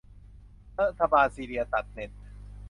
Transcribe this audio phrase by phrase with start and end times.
[0.81, 2.11] รัฐบาลซีเรียตัดเน็ต